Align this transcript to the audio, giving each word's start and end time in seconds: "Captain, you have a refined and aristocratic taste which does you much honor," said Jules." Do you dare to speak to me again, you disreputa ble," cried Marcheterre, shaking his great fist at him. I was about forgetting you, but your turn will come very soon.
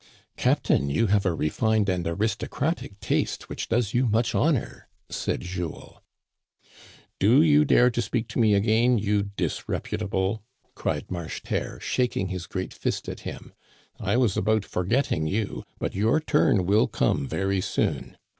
"Captain, 0.35 0.89
you 0.89 1.05
have 1.05 1.27
a 1.27 1.31
refined 1.35 1.87
and 1.87 2.07
aristocratic 2.07 2.99
taste 3.01 3.47
which 3.49 3.69
does 3.69 3.93
you 3.93 4.07
much 4.07 4.33
honor," 4.33 4.87
said 5.11 5.41
Jules." 5.41 5.99
Do 7.19 7.43
you 7.43 7.65
dare 7.65 7.91
to 7.91 8.01
speak 8.01 8.27
to 8.29 8.39
me 8.39 8.55
again, 8.55 8.97
you 8.97 9.21
disreputa 9.37 10.09
ble," 10.09 10.41
cried 10.73 11.11
Marcheterre, 11.11 11.79
shaking 11.79 12.29
his 12.29 12.47
great 12.47 12.73
fist 12.73 13.07
at 13.07 13.19
him. 13.19 13.53
I 13.99 14.17
was 14.17 14.35
about 14.35 14.65
forgetting 14.65 15.27
you, 15.27 15.65
but 15.77 15.93
your 15.93 16.19
turn 16.19 16.65
will 16.65 16.87
come 16.87 17.27
very 17.27 17.61
soon. 17.61 18.17